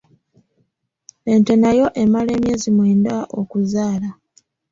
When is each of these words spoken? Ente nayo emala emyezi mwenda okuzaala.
Ente 1.33 1.53
nayo 1.61 1.87
emala 2.03 2.29
emyezi 2.37 2.69
mwenda 2.75 3.13
okuzaala. 3.39 4.09